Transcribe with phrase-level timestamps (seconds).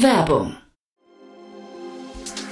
[0.00, 0.56] Werbung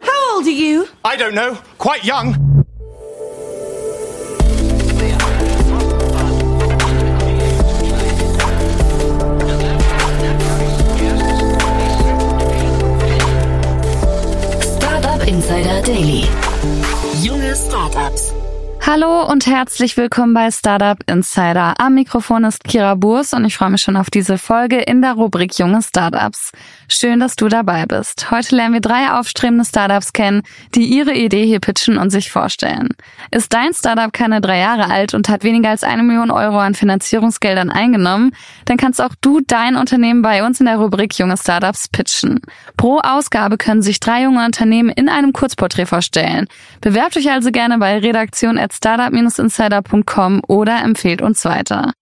[0.00, 0.88] How old are you?
[1.04, 1.54] I don't know.
[1.78, 2.57] Quite young.
[18.90, 21.74] Hallo und herzlich willkommen bei Startup Insider.
[21.78, 25.12] Am Mikrofon ist Kira Burs und ich freue mich schon auf diese Folge in der
[25.12, 26.52] Rubrik Junge Startups.
[26.88, 28.30] Schön, dass du dabei bist.
[28.30, 30.40] Heute lernen wir drei aufstrebende Startups kennen,
[30.74, 32.88] die ihre Idee hier pitchen und sich vorstellen.
[33.30, 36.74] Ist dein Startup keine drei Jahre alt und hat weniger als eine Million Euro an
[36.74, 38.30] Finanzierungsgeldern eingenommen,
[38.64, 42.40] dann kannst auch du dein Unternehmen bei uns in der Rubrik Junge Startups pitchen.
[42.78, 46.46] Pro Ausgabe können sich drei junge Unternehmen in einem Kurzporträt vorstellen.
[46.80, 51.92] Bewerbt euch also gerne bei Redaktion startup-insider.com oder empfehlt uns weiter.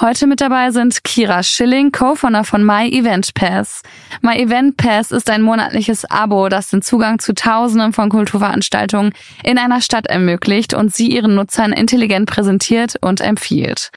[0.00, 3.82] Heute mit dabei sind Kira Schilling, Co-Founder von My Event Pass.
[4.22, 9.12] My Event Pass ist ein monatliches Abo, das den Zugang zu Tausenden von Kulturveranstaltungen
[9.44, 13.92] in einer Stadt ermöglicht und sie ihren Nutzern intelligent präsentiert und empfiehlt.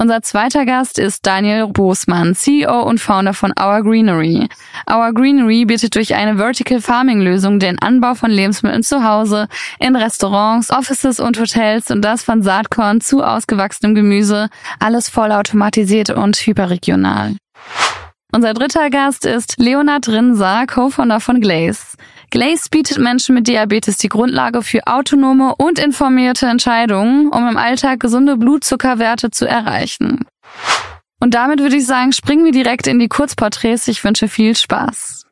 [0.00, 4.48] Unser zweiter Gast ist Daniel Bosmann, CEO und Founder von Our Greenery.
[4.88, 9.48] Our Greenery bietet durch eine Vertical Farming Lösung den Anbau von Lebensmitteln zu Hause,
[9.80, 16.36] in Restaurants, Offices und Hotels und das von Saatkorn zu ausgewachsenem Gemüse, alles vollautomatisiert und
[16.36, 17.34] hyperregional.
[18.30, 21.96] Unser dritter Gast ist Leonard Rinser, Co-Founder von Glaze.
[22.30, 28.00] Glaze bietet Menschen mit Diabetes die Grundlage für autonome und informierte Entscheidungen, um im Alltag
[28.00, 30.26] gesunde Blutzuckerwerte zu erreichen.
[31.20, 33.88] Und damit würde ich sagen, springen wir direkt in die Kurzporträts.
[33.88, 35.27] Ich wünsche viel Spaß.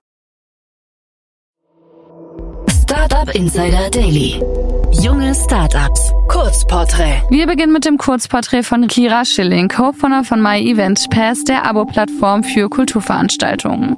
[3.06, 4.42] Startup Insider Daily.
[4.90, 6.12] Junge Startups.
[6.26, 7.22] Kurzporträt.
[7.30, 12.42] Wir beginnen mit dem Kurzporträt von Kira Schilling, Co-Founder von My Event Pass, der Abo-Plattform
[12.42, 13.96] für Kulturveranstaltungen.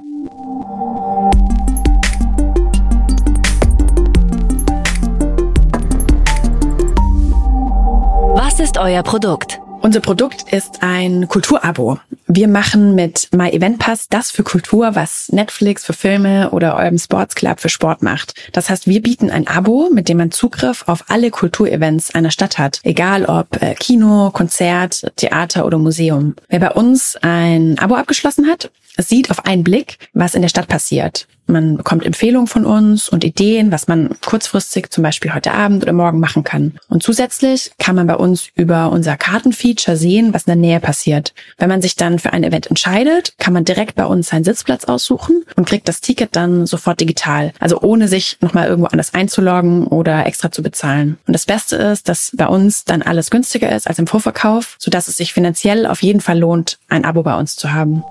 [8.34, 9.58] Was ist euer Produkt?
[9.80, 11.98] Unser Produkt ist ein Kulturabo.
[12.30, 16.98] Wir machen mit My Event Pass das für Kultur, was Netflix für Filme oder eurem
[16.98, 18.34] Sports Club für Sport macht.
[18.52, 22.58] Das heißt, wir bieten ein Abo, mit dem man Zugriff auf alle Kulturevents einer Stadt
[22.58, 22.80] hat.
[22.82, 26.34] Egal ob äh, Kino, Konzert, Theater oder Museum.
[26.50, 30.68] Wer bei uns ein Abo abgeschlossen hat, sieht auf einen Blick, was in der Stadt
[30.68, 31.26] passiert.
[31.48, 35.94] Man bekommt Empfehlungen von uns und Ideen, was man kurzfristig zum Beispiel heute Abend oder
[35.94, 36.74] morgen machen kann.
[36.88, 41.32] Und zusätzlich kann man bei uns über unser Kartenfeature sehen, was in der Nähe passiert.
[41.56, 44.84] Wenn man sich dann für ein Event entscheidet, kann man direkt bei uns seinen Sitzplatz
[44.84, 47.52] aussuchen und kriegt das Ticket dann sofort digital.
[47.58, 51.16] Also ohne sich nochmal irgendwo anders einzuloggen oder extra zu bezahlen.
[51.26, 55.08] Und das Beste ist, dass bei uns dann alles günstiger ist als im Vorverkauf, sodass
[55.08, 58.04] es sich finanziell auf jeden Fall lohnt, ein Abo bei uns zu haben.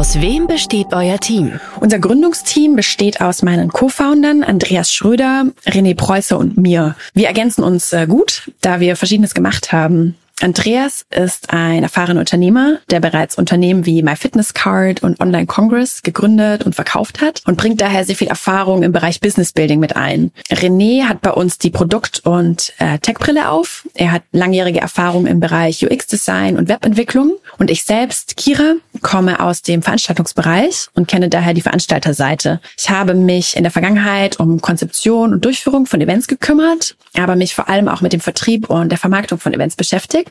[0.00, 1.60] Aus wem besteht euer Team?
[1.78, 6.96] Unser Gründungsteam besteht aus meinen Co-Foundern Andreas Schröder, René Preußer und mir.
[7.12, 10.16] Wir ergänzen uns äh, gut, da wir Verschiedenes gemacht haben.
[10.42, 16.74] Andreas ist ein erfahrener Unternehmer, der bereits Unternehmen wie MyFitnessCard und Online Congress gegründet und
[16.74, 20.32] verkauft hat und bringt daher sehr viel Erfahrung im Bereich Business Building mit ein.
[20.50, 23.86] René hat bei uns die Produkt- und äh, Tech-Brille auf.
[23.94, 27.34] Er hat langjährige Erfahrung im Bereich UX-Design und Webentwicklung.
[27.58, 32.60] Und ich selbst, Kira, komme aus dem Veranstaltungsbereich und kenne daher die Veranstalterseite.
[32.78, 37.54] Ich habe mich in der Vergangenheit um Konzeption und Durchführung von Events gekümmert, aber mich
[37.54, 40.29] vor allem auch mit dem Vertrieb und der Vermarktung von Events beschäftigt.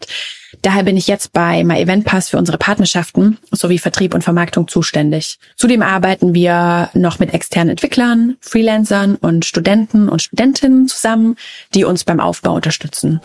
[0.61, 4.67] Daher bin ich jetzt bei My Event Pass für unsere Partnerschaften sowie Vertrieb und Vermarktung
[4.67, 5.39] zuständig.
[5.55, 11.35] Zudem arbeiten wir noch mit externen Entwicklern, Freelancern und Studenten und Studentinnen zusammen,
[11.75, 13.21] die uns beim Aufbau unterstützen.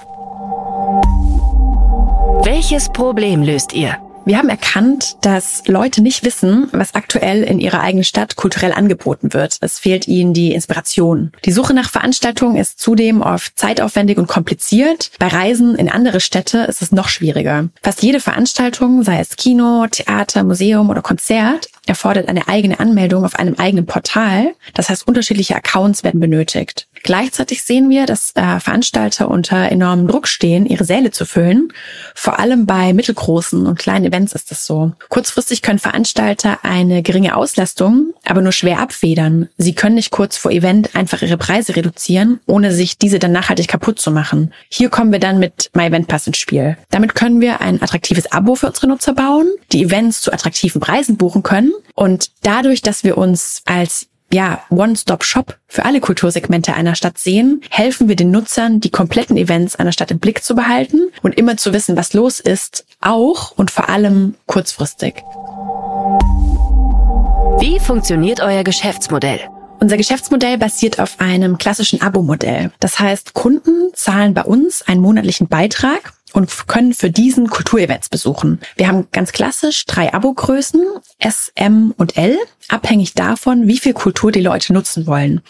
[2.44, 3.97] Welches Problem löst ihr?
[4.26, 9.35] Wir haben erkannt, dass Leute nicht wissen, was aktuell in ihrer eigenen Stadt kulturell angeboten
[9.35, 9.59] wird.
[9.61, 11.32] Es fehlt ihnen die Inspiration.
[11.44, 15.11] Die Suche nach Veranstaltungen ist zudem oft zeitaufwendig und kompliziert.
[15.19, 17.69] Bei Reisen in andere Städte ist es noch schwieriger.
[17.82, 23.36] Fast jede Veranstaltung, sei es Kino, Theater, Museum oder Konzert, erfordert eine eigene Anmeldung auf
[23.36, 24.54] einem eigenen Portal.
[24.75, 26.88] Das heißt, unterschiedliche Accounts werden benötigt.
[27.02, 31.70] Gleichzeitig sehen wir, dass äh, Veranstalter unter enormem Druck stehen, ihre Säle zu füllen.
[32.14, 34.92] Vor allem bei mittelgroßen und kleinen Events ist das so.
[35.10, 39.50] Kurzfristig können Veranstalter eine geringe Auslastung, aber nur schwer abfedern.
[39.58, 43.69] Sie können nicht kurz vor Event einfach ihre Preise reduzieren, ohne sich diese dann nachhaltig
[43.69, 44.54] kaputt zu machen.
[44.70, 46.78] Hier kommen wir dann mit My Event Pass ins Spiel.
[46.90, 51.19] Damit können wir ein attraktives Abo für unsere Nutzer bauen, die Events zu attraktiven Preisen
[51.19, 57.19] buchen können und dadurch, dass wir uns als ja, One-Stop-Shop für alle Kultursegmente einer Stadt
[57.19, 61.38] sehen, helfen wir den Nutzern, die kompletten Events einer Stadt im Blick zu behalten und
[61.38, 65.23] immer zu wissen, was los ist, auch und vor allem kurzfristig.
[67.61, 69.41] Wie funktioniert euer Geschäftsmodell?
[69.81, 72.73] Unser Geschäftsmodell basiert auf einem klassischen Abo-Modell.
[72.81, 78.60] Das heißt, Kunden zahlen bei uns einen monatlichen Beitrag und können für diesen Kulturevents besuchen.
[78.76, 80.82] Wir haben ganz klassisch drei Abo-Größen,
[81.20, 82.36] S, M und L,
[82.69, 85.42] abhängig davon, wie viel Kultur die Leute nutzen wollen.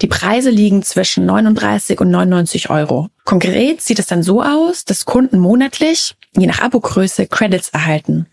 [0.00, 3.08] Die Preise liegen zwischen 39 und 99 Euro.
[3.24, 8.26] Konkret sieht es dann so aus, dass Kunden monatlich, je nach Abo-Größe, Credits erhalten.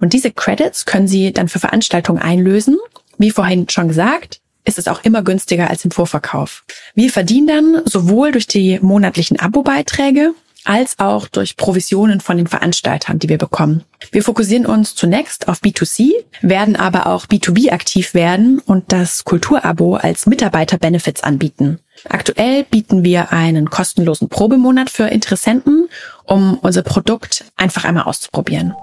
[0.00, 2.78] Und diese Credits können sie dann für Veranstaltungen einlösen.
[3.18, 6.62] Wie vorhin schon gesagt, ist es auch immer günstiger als im Vorverkauf.
[6.94, 10.34] Wir verdienen dann sowohl durch die monatlichen Abo-Beiträge
[10.68, 13.84] als auch durch Provisionen von den Veranstaltern, die wir bekommen.
[14.12, 16.10] Wir fokussieren uns zunächst auf B2C,
[16.42, 21.80] werden aber auch B2B aktiv werden und das Kulturabo als Mitarbeiter-Benefits anbieten.
[22.10, 25.88] Aktuell bieten wir einen kostenlosen Probemonat für Interessenten,
[26.24, 28.74] um unser Produkt einfach einmal auszuprobieren.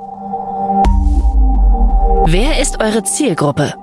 [2.26, 3.76] Wer ist eure Zielgruppe?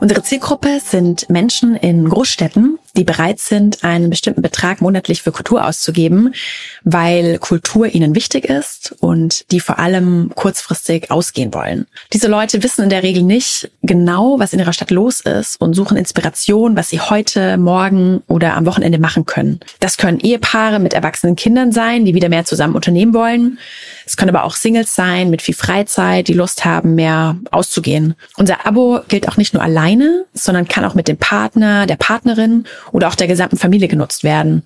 [0.00, 5.64] Unsere Zielgruppe sind Menschen in Großstädten, die bereit sind, einen bestimmten Betrag monatlich für Kultur
[5.64, 6.34] auszugeben,
[6.82, 11.86] weil Kultur ihnen wichtig ist und die vor allem kurzfristig ausgehen wollen.
[12.12, 15.74] Diese Leute wissen in der Regel nicht genau, was in ihrer Stadt los ist und
[15.74, 19.60] suchen Inspiration, was sie heute, morgen oder am Wochenende machen können.
[19.78, 23.58] Das können Ehepaare mit erwachsenen Kindern sein, die wieder mehr zusammen unternehmen wollen.
[24.06, 28.14] Es können aber auch Singles sein mit viel Freizeit, die Lust haben, mehr auszugehen.
[28.36, 32.64] Unser Abo gilt auch nicht nur alleine, sondern kann auch mit dem Partner, der Partnerin
[32.92, 34.62] oder auch der gesamten Familie genutzt werden.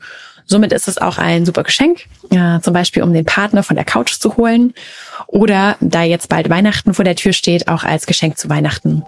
[0.47, 3.85] Somit ist es auch ein super Geschenk, ja, zum Beispiel um den Partner von der
[3.85, 4.75] Couch zu holen
[5.27, 9.03] oder da jetzt bald Weihnachten vor der Tür steht, auch als Geschenk zu Weihnachten.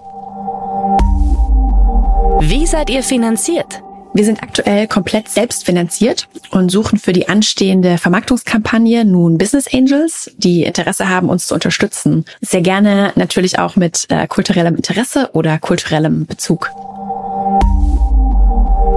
[2.40, 3.82] Wie seid ihr finanziert?
[4.16, 10.62] Wir sind aktuell komplett selbstfinanziert und suchen für die anstehende Vermarktungskampagne nun Business Angels, die
[10.62, 12.25] Interesse haben, uns zu unterstützen.
[12.40, 16.70] Sehr gerne natürlich auch mit äh, kulturellem Interesse oder kulturellem Bezug.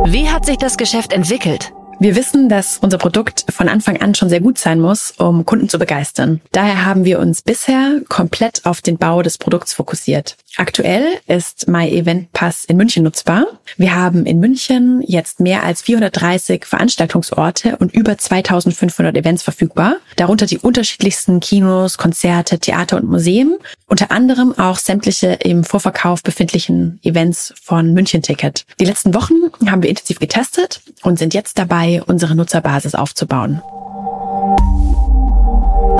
[0.09, 1.73] Wie hat sich das Geschäft entwickelt?
[1.99, 5.67] Wir wissen, dass unser Produkt von Anfang an schon sehr gut sein muss, um Kunden
[5.67, 6.41] zu begeistern.
[6.51, 10.37] Daher haben wir uns bisher komplett auf den Bau des Produkts fokussiert.
[10.57, 13.47] Aktuell ist My Event Pass in München nutzbar.
[13.77, 20.45] Wir haben in München jetzt mehr als 430 Veranstaltungsorte und über 2500 Events verfügbar, darunter
[20.45, 23.57] die unterschiedlichsten Kinos, Konzerte, Theater und Museen,
[23.87, 28.65] unter anderem auch sämtliche im Vorverkauf befindlichen Events von München Ticket.
[28.79, 29.35] Die letzten Wochen
[29.67, 33.61] haben wir intensiv getestet und sind jetzt dabei, unsere Nutzerbasis aufzubauen.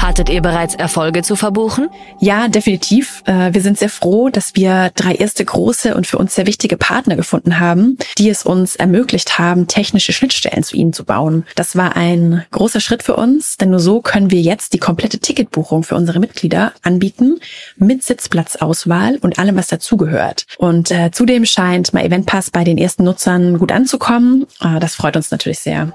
[0.07, 1.89] Hattet ihr bereits Erfolge zu verbuchen?
[2.21, 3.23] Ja, definitiv.
[3.25, 6.77] Äh, wir sind sehr froh, dass wir drei erste große und für uns sehr wichtige
[6.77, 11.45] Partner gefunden haben, die es uns ermöglicht haben, technische Schnittstellen zu ihnen zu bauen.
[11.55, 15.19] Das war ein großer Schritt für uns, denn nur so können wir jetzt die komplette
[15.19, 17.41] Ticketbuchung für unsere Mitglieder anbieten,
[17.75, 20.45] mit Sitzplatzauswahl und allem, was dazugehört.
[20.57, 24.47] Und äh, zudem scheint My Event Pass bei den ersten Nutzern gut anzukommen.
[24.61, 25.91] Äh, das freut uns natürlich sehr.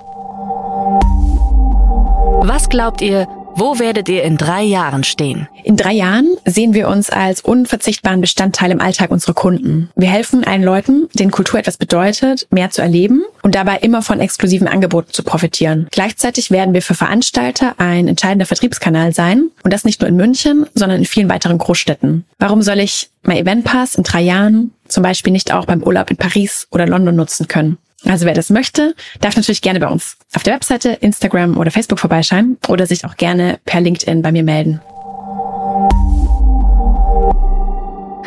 [2.44, 5.48] Was glaubt ihr, wo werdet ihr in drei Jahren stehen?
[5.64, 9.90] In drei Jahren sehen wir uns als unverzichtbaren Bestandteil im Alltag unserer Kunden.
[9.94, 14.20] Wir helfen allen Leuten, denen Kultur etwas bedeutet, mehr zu erleben und dabei immer von
[14.20, 15.86] exklusiven Angeboten zu profitieren.
[15.90, 20.66] Gleichzeitig werden wir für Veranstalter ein entscheidender Vertriebskanal sein und das nicht nur in München,
[20.74, 22.24] sondern in vielen weiteren Großstädten.
[22.38, 26.10] Warum soll ich mein Event Pass in drei Jahren zum Beispiel nicht auch beim Urlaub
[26.10, 27.78] in Paris oder London nutzen können?
[28.04, 31.98] Also wer das möchte, darf natürlich gerne bei uns auf der Webseite, Instagram oder Facebook
[31.98, 34.80] vorbeischauen oder sich auch gerne per LinkedIn bei mir melden.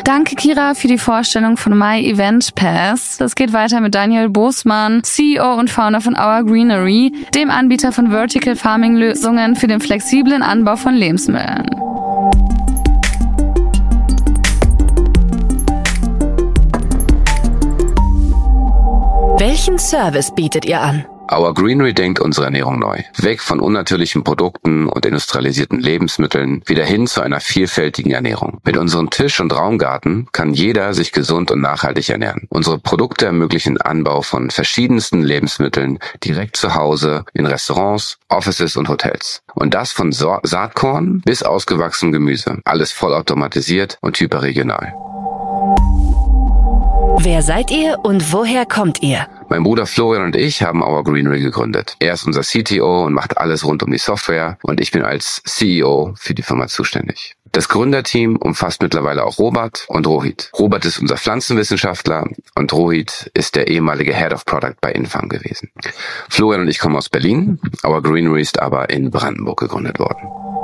[0.04, 3.16] Danke, Kira, für die Vorstellung von My Event Pass.
[3.18, 8.10] Das geht weiter mit Daniel Bosmann, CEO und Founder von Our Greenery, dem Anbieter von
[8.10, 11.95] Vertical Farming Lösungen für den flexiblen Anbau von Lebensmitteln.
[19.48, 21.06] Welchen Service bietet ihr an?
[21.30, 23.00] Our Greenery denkt unsere Ernährung neu.
[23.18, 28.58] Weg von unnatürlichen Produkten und industrialisierten Lebensmitteln wieder hin zu einer vielfältigen Ernährung.
[28.64, 32.48] Mit unserem Tisch- und Raumgarten kann jeder sich gesund und nachhaltig ernähren.
[32.48, 39.42] Unsere Produkte ermöglichen Anbau von verschiedensten Lebensmitteln direkt zu Hause, in Restaurants, Offices und Hotels.
[39.54, 42.58] Und das von Sa Saatkorn bis ausgewachsenem Gemüse.
[42.64, 44.92] Alles vollautomatisiert und hyperregional.
[47.18, 49.26] Wer seid ihr und woher kommt ihr?
[49.48, 51.96] Mein Bruder Florian und ich haben Our Greenery gegründet.
[52.00, 55.40] Er ist unser CTO und macht alles rund um die Software und ich bin als
[55.44, 57.36] CEO für die Firma zuständig.
[57.52, 60.50] Das Gründerteam umfasst mittlerweile auch Robert und Rohit.
[60.58, 65.70] Robert ist unser Pflanzenwissenschaftler und Rohit ist der ehemalige Head of Product bei Infam gewesen.
[66.28, 70.55] Florian und ich kommen aus Berlin, Our Greenery ist aber in Brandenburg gegründet worden.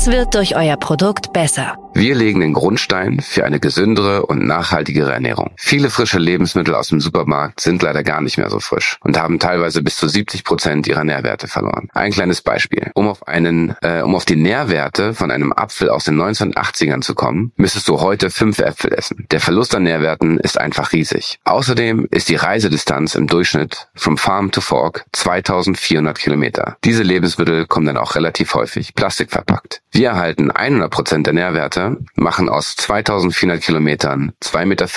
[0.00, 1.76] Was wird durch euer Produkt besser?
[1.92, 5.50] Wir legen den Grundstein für eine gesündere und nachhaltigere Ernährung.
[5.56, 9.38] Viele frische Lebensmittel aus dem Supermarkt sind leider gar nicht mehr so frisch und haben
[9.38, 11.88] teilweise bis zu 70 Prozent ihrer Nährwerte verloren.
[11.92, 12.90] Ein kleines Beispiel.
[12.94, 17.14] Um auf einen, äh, um auf die Nährwerte von einem Apfel aus den 1980ern zu
[17.14, 19.26] kommen, müsstest du heute fünf Äpfel essen.
[19.30, 21.40] Der Verlust an Nährwerten ist einfach riesig.
[21.44, 26.76] Außerdem ist die Reisedistanz im Durchschnitt from Farm to Fork 2400 Kilometer.
[26.84, 29.82] Diese Lebensmittel kommen dann auch relativ häufig plastikverpackt.
[29.92, 34.88] Wir erhalten 100 Prozent der Nährwerte machen aus 2400 Kilometern 2,40 Meter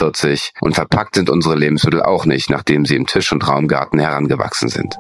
[0.62, 4.96] und verpackt sind unsere Lebensmittel auch nicht, nachdem sie im Tisch- und Raumgarten herangewachsen sind.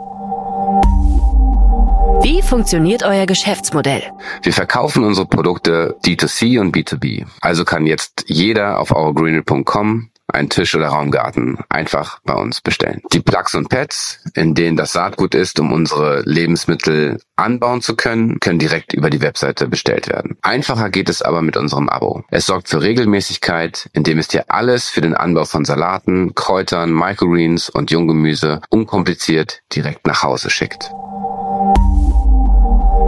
[2.23, 4.01] Wie funktioniert euer Geschäftsmodell?
[4.41, 7.25] Wir verkaufen unsere Produkte D2C und B2B.
[7.41, 13.01] Also kann jetzt jeder auf ourgreenery.com einen Tisch oder Raumgarten einfach bei uns bestellen.
[13.11, 18.39] Die Plugs und Pads, in denen das Saatgut ist, um unsere Lebensmittel anbauen zu können,
[18.39, 20.37] können direkt über die Webseite bestellt werden.
[20.41, 22.23] Einfacher geht es aber mit unserem Abo.
[22.29, 27.69] Es sorgt für Regelmäßigkeit, indem es dir alles für den Anbau von Salaten, Kräutern, Microgreens
[27.69, 30.91] und Junggemüse unkompliziert direkt nach Hause schickt.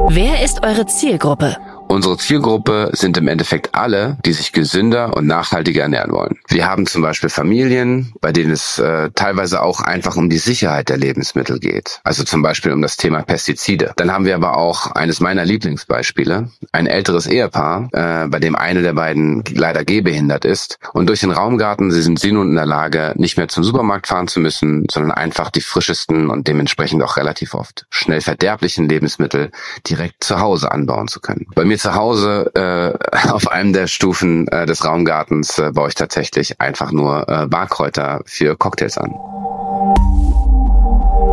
[0.08, 1.58] Wer ist eure Zielgruppe?
[1.88, 6.40] Unsere Zielgruppe sind im Endeffekt alle, die sich gesünder und nachhaltiger ernähren wollen.
[6.48, 10.90] Wir haben zum Beispiel Familien, bei denen es äh, teilweise auch einfach um die Sicherheit
[10.90, 12.02] der Lebensmittel geht.
[12.04, 13.94] Also zum Beispiel um das Thema Pestizide.
[13.98, 18.82] Dann haben wir aber auch eines meiner Lieblingsbeispiele, ein älteres Ehepaar, äh, bei dem eine
[18.82, 20.80] der beiden leider gehbehindert ist.
[20.94, 24.28] Und durch den Raumgarten sind sie nun in der Lage, nicht mehr zum Supermarkt fahren
[24.28, 29.52] zu müssen, sondern einfach die frischesten und dementsprechend auch relativ oft schnell verderblichen Lebensmittel
[29.88, 31.46] direkt zu Hause anbauen zu können.
[31.54, 35.90] Bei mir mir zu Hause äh, auf einem der Stufen äh, des Raumgartens äh, baue
[35.90, 39.12] ich tatsächlich einfach nur äh, Barkräuter für Cocktails an.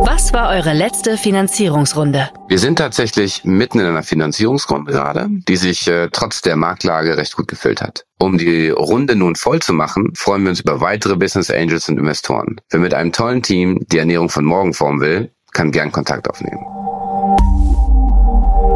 [0.05, 2.29] Was war eure letzte Finanzierungsrunde?
[2.49, 7.37] Wir sind tatsächlich mitten in einer Finanzierungsrunde gerade, die sich äh, trotz der Marktlage recht
[7.37, 8.05] gut gefüllt hat.
[8.19, 11.99] Um die Runde nun voll zu machen, freuen wir uns über weitere Business Angels und
[11.99, 12.59] Investoren.
[12.69, 16.65] Wer mit einem tollen Team die Ernährung von morgen formen will, kann gern Kontakt aufnehmen.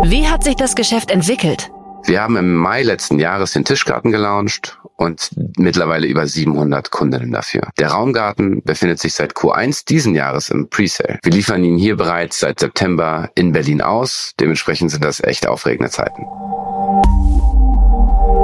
[0.04, 1.72] Wie hat sich das Geschäft entwickelt?
[2.06, 7.70] Wir haben im Mai letzten Jahres den Tischgarten gelauncht und mittlerweile über 700 Kundinnen dafür.
[7.78, 11.20] Der Raumgarten befindet sich seit Q1 diesen Jahres im Presale.
[11.24, 14.34] Wir liefern ihn hier bereits seit September in Berlin aus.
[14.40, 16.26] Dementsprechend sind das echt aufregende Zeiten.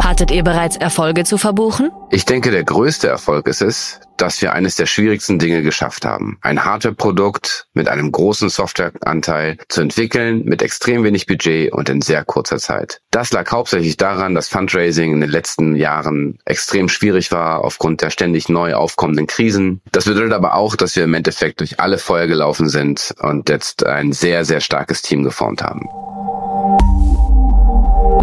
[0.03, 1.89] Hattet ihr bereits Erfolge zu verbuchen?
[2.11, 6.37] Ich denke, der größte Erfolg ist es, dass wir eines der schwierigsten Dinge geschafft haben.
[6.41, 12.25] Ein Hardware-Produkt mit einem großen Softwareanteil zu entwickeln, mit extrem wenig Budget und in sehr
[12.25, 12.99] kurzer Zeit.
[13.11, 18.09] Das lag hauptsächlich daran, dass Fundraising in den letzten Jahren extrem schwierig war aufgrund der
[18.09, 19.81] ständig neu aufkommenden Krisen.
[19.93, 23.85] Das bedeutet aber auch, dass wir im Endeffekt durch alle Feuer gelaufen sind und jetzt
[23.85, 25.87] ein sehr, sehr starkes Team geformt haben.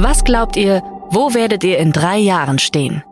[0.03, 3.03] Was glaubt ihr, wo werdet ihr in drei Jahren stehen?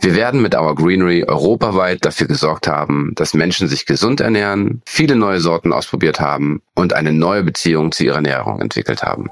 [0.00, 5.16] Wir werden mit Our Greenery europaweit dafür gesorgt haben, dass Menschen sich gesund ernähren, viele
[5.16, 9.30] neue Sorten ausprobiert haben und eine neue Beziehung zu ihrer Ernährung entwickelt haben.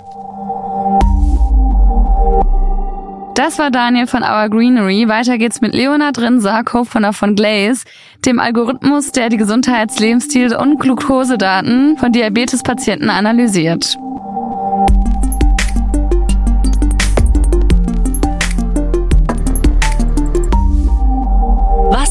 [3.35, 5.09] Das war Daniel von Our Greenery.
[5.09, 7.85] Weiter geht's mit Leonard Rinser, Co-Founder von Glaze,
[8.25, 13.99] dem Algorithmus, der die Gesundheits-, Lebensstil- und Glukosedaten von Diabetespatienten analysiert.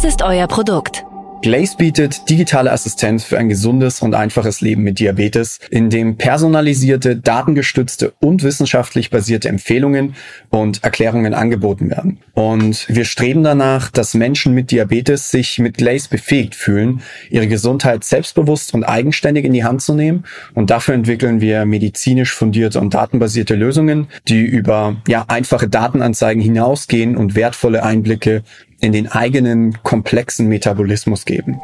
[0.03, 1.05] Ist euer Produkt?
[1.43, 7.15] Glaze bietet digitale Assistenz für ein gesundes und einfaches Leben mit Diabetes, in dem personalisierte,
[7.15, 10.15] datengestützte und wissenschaftlich basierte Empfehlungen
[10.49, 12.19] und Erklärungen angeboten werden.
[12.33, 18.03] Und wir streben danach, dass Menschen mit Diabetes sich mit Glaze befähigt fühlen, ihre Gesundheit
[18.03, 20.25] selbstbewusst und eigenständig in die Hand zu nehmen.
[20.53, 27.17] Und dafür entwickeln wir medizinisch fundierte und datenbasierte Lösungen, die über ja, einfache Datenanzeigen hinausgehen
[27.17, 28.43] und wertvolle Einblicke
[28.83, 31.61] in den eigenen komplexen Metabolismus geben.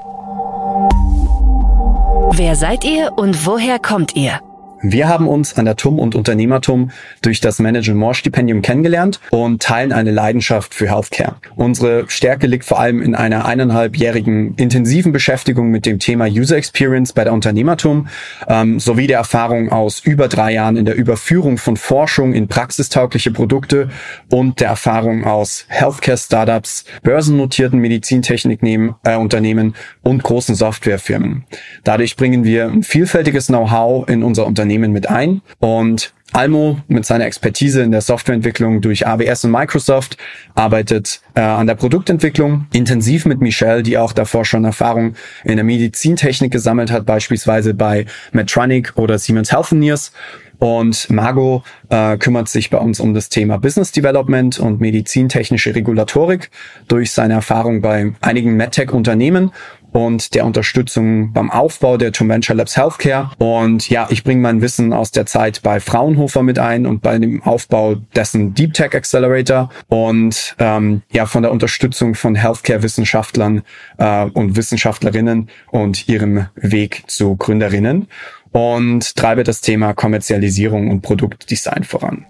[2.32, 4.40] Wer seid ihr und woher kommt ihr?
[4.82, 9.62] Wir haben uns an der TUM und Unternehmertum durch das Manage More Stipendium kennengelernt und
[9.62, 11.36] teilen eine Leidenschaft für Healthcare.
[11.58, 17.12] Unsere Stärke liegt vor allem in einer eineinhalbjährigen intensiven Beschäftigung mit dem Thema User Experience
[17.12, 18.08] bei der Unternehmertum
[18.48, 23.32] ähm, sowie der Erfahrung aus über drei Jahren in der Überführung von Forschung in praxistaugliche
[23.32, 23.90] Produkte
[24.30, 31.44] und der Erfahrung aus Healthcare Startups, börsennotierten Medizintechnikunternehmen äh, und großen Softwarefirmen.
[31.84, 35.42] Dadurch bringen wir ein vielfältiges Know-how in unser Unternehmen Unternehmen mit ein.
[35.58, 40.16] Und Almo mit seiner Expertise in der Softwareentwicklung durch AWS und Microsoft
[40.54, 45.64] arbeitet äh, an der Produktentwicklung intensiv mit Michelle, die auch davor schon Erfahrung in der
[45.64, 50.12] Medizintechnik gesammelt hat, beispielsweise bei Medtronic oder Siemens Healthineers.
[50.60, 56.52] Und Margot äh, kümmert sich bei uns um das Thema Business Development und medizintechnische Regulatorik
[56.90, 59.52] durch seine Erfahrung bei einigen MedTech-Unternehmen
[59.92, 63.32] und der Unterstützung beim Aufbau der Two Venture Labs Healthcare.
[63.38, 67.18] Und ja, ich bringe mein Wissen aus der Zeit bei Fraunhofer mit ein und bei
[67.18, 73.64] dem Aufbau dessen Deep Tech Accelerator und ähm, ja von der Unterstützung von Healthcare-Wissenschaftlern
[73.98, 78.08] äh, und Wissenschaftlerinnen und ihrem Weg zu Gründerinnen
[78.52, 82.26] und treibe das Thema Kommerzialisierung und Produktdesign voran.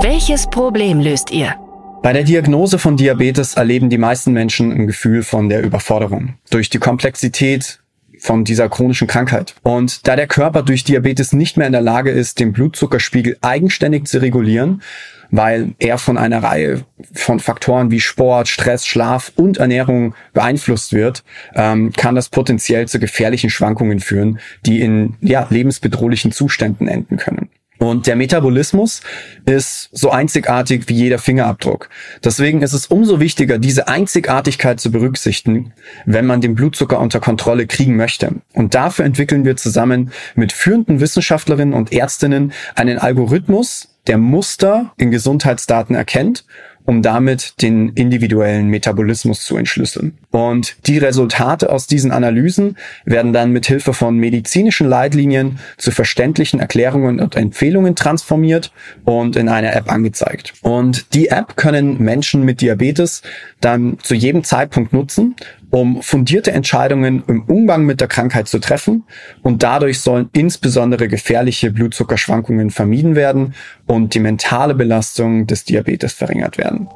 [0.00, 1.54] Welches Problem löst ihr?
[2.02, 6.70] Bei der Diagnose von Diabetes erleben die meisten Menschen ein Gefühl von der Überforderung durch
[6.70, 7.80] die Komplexität
[8.20, 9.54] von dieser chronischen Krankheit.
[9.62, 14.06] Und da der Körper durch Diabetes nicht mehr in der Lage ist, den Blutzuckerspiegel eigenständig
[14.06, 14.82] zu regulieren,
[15.30, 21.22] weil er von einer Reihe von Faktoren wie Sport, Stress, Schlaf und Ernährung beeinflusst wird,
[21.54, 27.50] ähm, kann das potenziell zu gefährlichen Schwankungen führen, die in ja, lebensbedrohlichen Zuständen enden können.
[27.78, 29.02] Und der Metabolismus
[29.46, 31.88] ist so einzigartig wie jeder Fingerabdruck.
[32.24, 35.72] Deswegen ist es umso wichtiger, diese Einzigartigkeit zu berücksichtigen,
[36.04, 38.32] wenn man den Blutzucker unter Kontrolle kriegen möchte.
[38.52, 45.10] Und dafür entwickeln wir zusammen mit führenden Wissenschaftlerinnen und Ärztinnen einen Algorithmus, der Muster in
[45.10, 46.44] Gesundheitsdaten erkennt
[46.88, 50.16] um damit den individuellen Metabolismus zu entschlüsseln.
[50.30, 56.60] Und die Resultate aus diesen Analysen werden dann mit Hilfe von medizinischen Leitlinien zu verständlichen
[56.60, 58.72] Erklärungen und Empfehlungen transformiert
[59.04, 60.54] und in einer App angezeigt.
[60.62, 63.20] Und die App können Menschen mit Diabetes
[63.60, 65.36] dann zu jedem Zeitpunkt nutzen,
[65.70, 69.04] um fundierte Entscheidungen im Umgang mit der Krankheit zu treffen
[69.42, 73.54] und dadurch sollen insbesondere gefährliche Blutzuckerschwankungen vermieden werden
[73.86, 76.88] und die mentale Belastung des Diabetes verringert werden.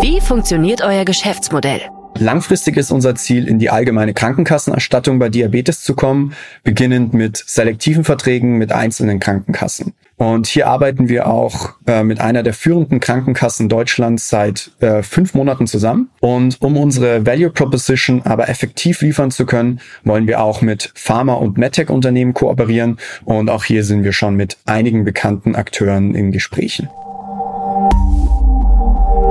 [0.00, 1.80] Wie funktioniert euer Geschäftsmodell?
[2.20, 8.04] Langfristig ist unser Ziel, in die allgemeine Krankenkassenerstattung bei Diabetes zu kommen, beginnend mit selektiven
[8.04, 9.94] Verträgen mit einzelnen Krankenkassen.
[10.18, 15.32] Und hier arbeiten wir auch äh, mit einer der führenden Krankenkassen Deutschlands seit äh, fünf
[15.34, 16.10] Monaten zusammen.
[16.20, 21.34] Und um unsere Value Proposition aber effektiv liefern zu können, wollen wir auch mit Pharma-
[21.34, 22.98] und MedTech-Unternehmen kooperieren.
[23.24, 26.88] Und auch hier sind wir schon mit einigen bekannten Akteuren in Gesprächen.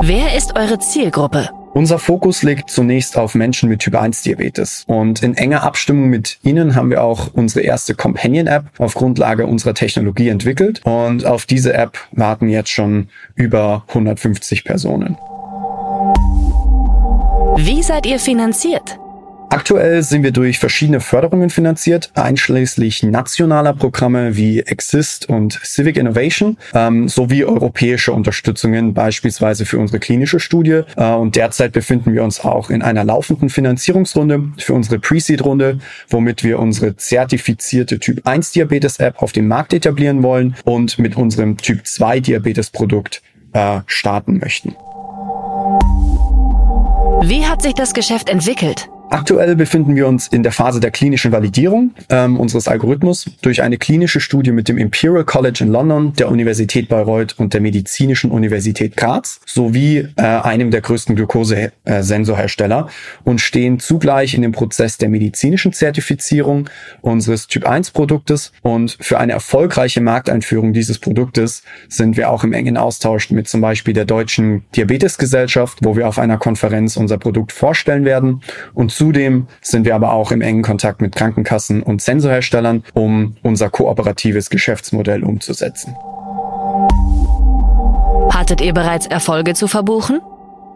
[0.02, 1.50] Wer ist eure Zielgruppe?
[1.78, 4.84] Unser Fokus liegt zunächst auf Menschen mit Typ 1 Diabetes.
[4.88, 9.76] Und in enger Abstimmung mit Ihnen haben wir auch unsere erste Companion-App auf Grundlage unserer
[9.76, 10.82] Technologie entwickelt.
[10.86, 15.18] Und auf diese App warten jetzt schon über 150 Personen.
[17.58, 18.98] Wie seid ihr finanziert?
[19.50, 26.58] Aktuell sind wir durch verschiedene Förderungen finanziert, einschließlich nationaler Programme wie Exist und Civic Innovation,
[26.74, 30.82] ähm, sowie europäische Unterstützungen, beispielsweise für unsere klinische Studie.
[30.98, 35.80] Äh, und derzeit befinden wir uns auch in einer laufenden Finanzierungsrunde für unsere Pre-Seed-Runde,
[36.10, 41.16] womit wir unsere zertifizierte Typ 1 Diabetes App auf dem Markt etablieren wollen und mit
[41.16, 43.22] unserem Typ 2 Diabetes Produkt
[43.54, 44.76] äh, starten möchten.
[47.24, 48.90] Wie hat sich das Geschäft entwickelt?
[49.10, 53.78] Aktuell befinden wir uns in der Phase der klinischen Validierung ähm, unseres Algorithmus durch eine
[53.78, 58.98] klinische Studie mit dem Imperial College in London, der Universität Bayreuth und der Medizinischen Universität
[58.98, 62.90] Graz sowie äh, einem der größten Glukosesensorhersteller
[63.24, 68.52] und stehen zugleich in dem Prozess der medizinischen Zertifizierung unseres Typ 1 Produktes.
[68.62, 73.62] Und für eine erfolgreiche Markteinführung dieses Produktes sind wir auch im engen Austausch mit zum
[73.62, 78.42] Beispiel der Deutschen Diabetesgesellschaft, wo wir auf einer Konferenz unser Produkt vorstellen werden.
[78.74, 83.70] Und Zudem sind wir aber auch im engen Kontakt mit Krankenkassen und Sensorherstellern, um unser
[83.70, 85.96] kooperatives Geschäftsmodell umzusetzen.
[88.32, 90.20] Hattet ihr bereits Erfolge zu verbuchen?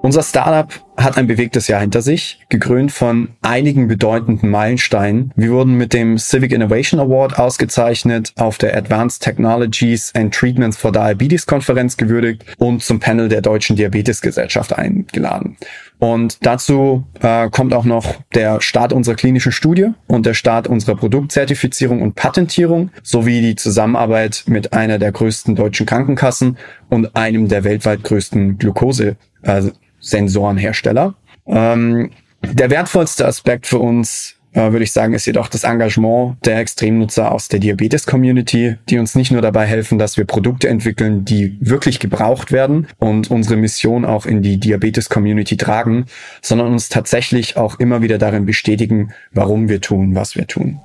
[0.04, 5.32] Unser Startup hat ein bewegtes Jahr hinter sich, gekrönt von einigen bedeutenden Meilensteinen.
[5.36, 10.92] Wir wurden mit dem Civic Innovation Award ausgezeichnet, auf der Advanced Technologies and Treatments for
[10.92, 15.58] Diabetes Konferenz gewürdigt und zum Panel der Deutschen Diabetesgesellschaft eingeladen.
[16.02, 20.96] Und dazu äh, kommt auch noch der Start unserer klinischen Studie und der Start unserer
[20.96, 26.58] Produktzertifizierung und Patentierung sowie die Zusammenarbeit mit einer der größten deutschen Krankenkassen
[26.90, 31.14] und einem der weltweit größten Glucose-Sensorenhersteller.
[31.46, 32.10] Ähm,
[32.42, 37.32] der wertvollste Aspekt für uns äh, würde ich sagen, ist jedoch das Engagement der Extremnutzer
[37.32, 42.00] aus der Diabetes-Community, die uns nicht nur dabei helfen, dass wir Produkte entwickeln, die wirklich
[42.00, 46.06] gebraucht werden und unsere Mission auch in die Diabetes-Community tragen,
[46.42, 50.80] sondern uns tatsächlich auch immer wieder darin bestätigen, warum wir tun, was wir tun.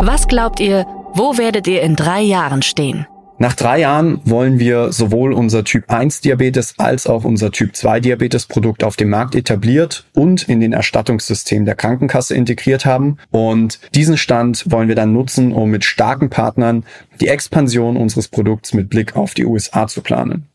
[0.00, 3.06] Was glaubt ihr, wo werdet ihr in drei Jahren stehen?
[3.38, 8.00] Nach drei Jahren wollen wir sowohl unser Typ 1 Diabetes als auch unser Typ 2
[8.00, 13.18] Diabetes Produkt auf dem Markt etabliert und in den Erstattungssystem der Krankenkasse integriert haben.
[13.30, 16.84] Und diesen Stand wollen wir dann nutzen, um mit starken Partnern
[17.20, 20.48] die Expansion unseres Produkts mit Blick auf die USA zu planen.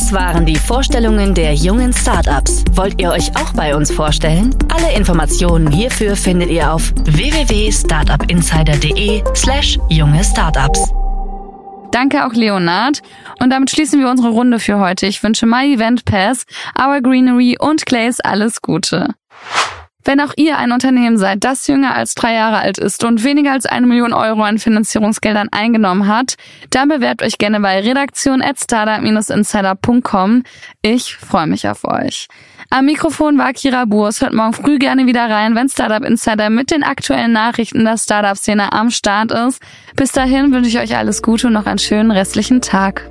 [0.00, 2.64] Das waren die Vorstellungen der jungen Startups.
[2.72, 4.56] Wollt ihr euch auch bei uns vorstellen?
[4.74, 10.24] Alle Informationen hierfür findet ihr auf www.startupinsider.de slash junge
[11.92, 13.02] Danke auch Leonard.
[13.40, 15.04] Und damit schließen wir unsere Runde für heute.
[15.04, 16.46] Ich wünsche My Event Pass,
[16.80, 19.08] Our Greenery und Clays alles Gute.
[20.04, 23.52] Wenn auch ihr ein Unternehmen seid, das jünger als drei Jahre alt ist und weniger
[23.52, 26.36] als eine Million Euro an Finanzierungsgeldern eingenommen hat,
[26.70, 30.42] dann bewerbt euch gerne bei redaktion.startup-insider.com.
[30.82, 32.26] Ich freue mich auf euch.
[32.72, 34.20] Am Mikrofon war Kira Burs.
[34.20, 38.72] Hört morgen früh gerne wieder rein, wenn Startup Insider mit den aktuellen Nachrichten der Startup-Szene
[38.72, 39.60] am Start ist.
[39.96, 43.10] Bis dahin wünsche ich euch alles Gute und noch einen schönen restlichen Tag.